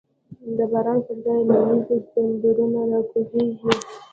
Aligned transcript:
د 0.57 0.59
باران 0.71 0.99
پر 1.05 1.17
ځای 1.25 1.39
له 1.47 1.55
وریځو، 1.63 1.97
تندرونه 2.11 2.81
راکوزیږی 2.91 3.71